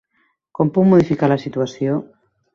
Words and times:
Com 0.59 0.71
puc 0.77 0.87
modificar 0.93 1.31
la 1.33 1.39
situació? 1.45 2.01